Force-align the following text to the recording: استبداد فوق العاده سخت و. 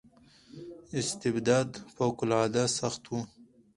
استبداد 1.01 1.69
فوق 1.97 2.17
العاده 2.25 2.63
سخت 2.79 3.03
و. 3.13 3.17